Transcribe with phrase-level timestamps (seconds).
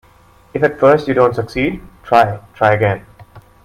[0.55, 3.05] If at first you don't succeed, try, try again.